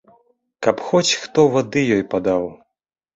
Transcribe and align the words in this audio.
Каб 0.67 0.79
хоць 0.87 1.17
хто 1.25 1.43
вады 1.57 1.83
ёй 1.97 2.01
падаў. 2.15 2.49